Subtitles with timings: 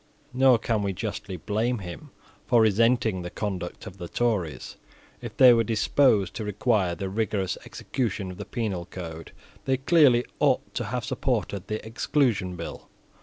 [0.33, 2.09] Nor can we justly blame him
[2.47, 4.77] for resenting the conduct of the Tories
[5.21, 9.31] If they were disposed to require the rigorous execution of the penal code,
[9.65, 12.89] they clearly ought to have supported the Exclusion Bill.